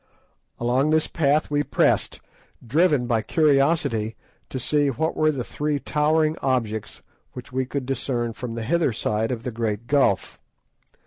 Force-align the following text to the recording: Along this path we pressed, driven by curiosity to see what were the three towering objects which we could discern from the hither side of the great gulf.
Along 0.59 0.89
this 0.89 1.05
path 1.05 1.51
we 1.51 1.61
pressed, 1.61 2.21
driven 2.65 3.05
by 3.05 3.21
curiosity 3.21 4.15
to 4.49 4.57
see 4.59 4.87
what 4.87 5.15
were 5.15 5.31
the 5.31 5.43
three 5.43 5.77
towering 5.77 6.35
objects 6.41 7.03
which 7.33 7.51
we 7.51 7.67
could 7.67 7.85
discern 7.85 8.33
from 8.33 8.55
the 8.55 8.63
hither 8.63 8.93
side 8.93 9.31
of 9.31 9.43
the 9.43 9.51
great 9.51 9.85
gulf. 9.85 10.39